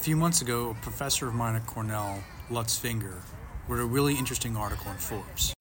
few 0.00 0.16
months 0.16 0.40
ago, 0.40 0.70
a 0.70 0.74
professor 0.82 1.28
of 1.28 1.34
mine 1.34 1.54
at 1.54 1.66
Cornell, 1.66 2.24
Lutz 2.50 2.78
Finger, 2.78 3.16
wrote 3.68 3.80
a 3.80 3.84
really 3.84 4.14
interesting 4.14 4.56
article 4.56 4.90
in 4.90 4.96
Forbes. 4.96 5.52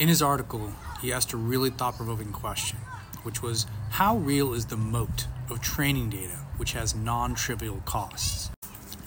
In 0.00 0.08
his 0.08 0.20
article, 0.20 0.72
he 1.00 1.12
asked 1.12 1.32
a 1.32 1.36
really 1.36 1.70
thought 1.70 1.94
provoking 1.94 2.32
question, 2.32 2.78
which 3.22 3.42
was 3.42 3.66
How 3.90 4.16
real 4.16 4.54
is 4.54 4.66
the 4.66 4.76
moat 4.76 5.28
of 5.48 5.60
training 5.60 6.10
data, 6.10 6.36
which 6.56 6.72
has 6.72 6.96
non 6.96 7.36
trivial 7.36 7.80
costs? 7.84 8.50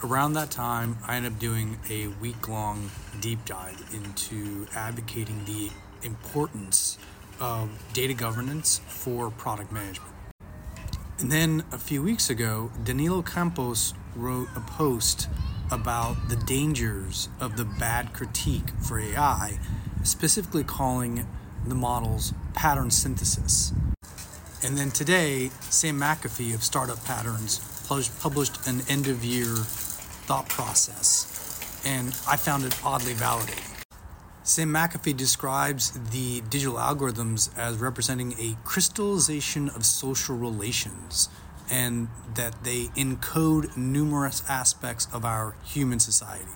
Around 0.02 0.32
that 0.32 0.50
time, 0.50 0.96
I 1.06 1.16
ended 1.16 1.34
up 1.34 1.38
doing 1.38 1.78
a 1.90 2.06
week 2.06 2.48
long 2.48 2.90
deep 3.20 3.44
dive 3.44 3.84
into 3.92 4.66
advocating 4.74 5.44
the 5.44 5.68
importance 6.02 6.96
of 7.38 7.68
data 7.92 8.14
governance 8.14 8.80
for 8.86 9.30
product 9.30 9.72
management. 9.72 10.14
And 11.18 11.30
then 11.30 11.64
a 11.70 11.78
few 11.78 12.02
weeks 12.02 12.30
ago, 12.30 12.70
Danilo 12.82 13.20
Campos 13.22 13.92
wrote 14.18 14.48
a 14.56 14.60
post 14.60 15.28
about 15.70 16.28
the 16.28 16.36
dangers 16.36 17.28
of 17.40 17.56
the 17.56 17.64
bad 17.64 18.12
critique 18.12 18.70
for 18.80 18.98
AI, 18.98 19.58
specifically 20.02 20.64
calling 20.64 21.26
the 21.66 21.74
models 21.74 22.32
pattern 22.54 22.90
synthesis. 22.90 23.72
And 24.64 24.76
then 24.76 24.90
today, 24.90 25.50
Sam 25.60 26.00
McAfee 26.00 26.54
of 26.54 26.64
Startup 26.64 27.02
Patterns 27.04 27.60
published 28.20 28.66
an 28.66 28.82
end 28.88 29.06
of 29.06 29.24
year 29.24 29.54
thought 30.26 30.48
process, 30.48 31.82
and 31.86 32.08
I 32.28 32.36
found 32.36 32.64
it 32.64 32.76
oddly 32.84 33.14
validating. 33.14 33.64
Sam 34.42 34.72
McAfee 34.72 35.16
describes 35.16 35.92
the 36.10 36.40
digital 36.48 36.76
algorithms 36.76 37.56
as 37.58 37.76
representing 37.76 38.32
a 38.38 38.56
crystallization 38.64 39.68
of 39.70 39.84
social 39.84 40.36
relations 40.36 41.28
and 41.70 42.08
that 42.34 42.64
they 42.64 42.84
encode 42.96 43.76
numerous 43.76 44.42
aspects 44.48 45.06
of 45.12 45.24
our 45.24 45.54
human 45.64 46.00
society. 46.00 46.50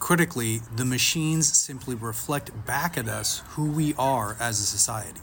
Critically, 0.00 0.60
the 0.76 0.84
machines 0.84 1.52
simply 1.52 1.94
reflect 1.94 2.66
back 2.66 2.98
at 2.98 3.08
us 3.08 3.42
who 3.50 3.70
we 3.70 3.94
are 3.94 4.36
as 4.38 4.60
a 4.60 4.64
society. 4.64 5.20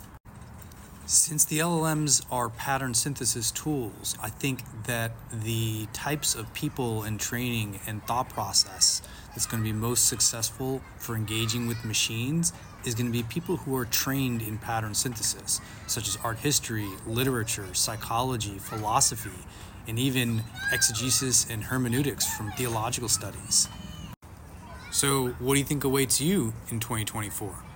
Since 1.11 1.43
the 1.43 1.59
LLMs 1.59 2.25
are 2.31 2.47
pattern 2.47 2.93
synthesis 2.93 3.51
tools, 3.51 4.17
I 4.23 4.29
think 4.29 4.63
that 4.85 5.11
the 5.29 5.87
types 5.87 6.35
of 6.35 6.53
people 6.53 7.03
and 7.03 7.19
training 7.19 7.81
and 7.85 8.01
thought 8.07 8.29
process 8.29 9.01
that's 9.27 9.45
going 9.45 9.61
to 9.61 9.69
be 9.69 9.77
most 9.77 10.07
successful 10.07 10.81
for 10.95 11.17
engaging 11.17 11.67
with 11.67 11.83
machines 11.83 12.53
is 12.85 12.95
going 12.95 13.07
to 13.07 13.11
be 13.11 13.23
people 13.23 13.57
who 13.57 13.75
are 13.75 13.83
trained 13.83 14.41
in 14.41 14.57
pattern 14.57 14.93
synthesis, 14.93 15.59
such 15.85 16.07
as 16.07 16.17
art 16.23 16.39
history, 16.39 16.87
literature, 17.05 17.73
psychology, 17.73 18.57
philosophy, 18.57 19.45
and 19.89 19.99
even 19.99 20.41
exegesis 20.71 21.45
and 21.49 21.65
hermeneutics 21.65 22.25
from 22.37 22.53
theological 22.53 23.09
studies. 23.09 23.67
So, 24.91 25.31
what 25.39 25.55
do 25.55 25.59
you 25.59 25.65
think 25.65 25.83
awaits 25.83 26.21
you 26.21 26.53
in 26.69 26.79
2024? 26.79 27.70